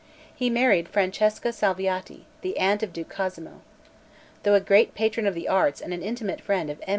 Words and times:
He 0.33 0.49
married 0.49 0.89
Francesca 0.89 1.49
Salviati, 1.49 2.25
the 2.41 2.57
aunt 2.57 2.81
of 2.81 2.91
Duke 2.91 3.09
Cosimo. 3.09 3.61
Though 4.41 4.55
a 4.55 4.59
great 4.59 4.95
patron 4.95 5.27
of 5.27 5.35
the 5.35 5.47
arts 5.47 5.79
and 5.79 5.93
an 5.93 6.01
intimate 6.01 6.41
friend 6.41 6.71
of 6.71 6.81
M. 6.81 6.89